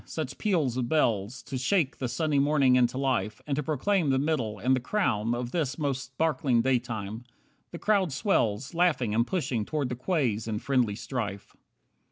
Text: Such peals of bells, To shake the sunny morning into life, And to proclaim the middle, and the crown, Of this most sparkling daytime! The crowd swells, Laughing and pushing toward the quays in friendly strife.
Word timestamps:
Such 0.03 0.39
peals 0.39 0.77
of 0.77 0.89
bells, 0.89 1.43
To 1.43 1.59
shake 1.59 1.99
the 1.99 2.07
sunny 2.07 2.39
morning 2.39 2.75
into 2.75 2.97
life, 2.97 3.39
And 3.45 3.55
to 3.55 3.61
proclaim 3.61 4.09
the 4.09 4.17
middle, 4.17 4.57
and 4.57 4.75
the 4.75 4.79
crown, 4.79 5.35
Of 5.35 5.51
this 5.51 5.77
most 5.77 6.03
sparkling 6.05 6.63
daytime! 6.63 7.23
The 7.69 7.77
crowd 7.77 8.11
swells, 8.11 8.73
Laughing 8.73 9.13
and 9.13 9.27
pushing 9.27 9.63
toward 9.63 9.89
the 9.89 9.95
quays 9.95 10.47
in 10.47 10.57
friendly 10.57 10.95
strife. 10.95 11.55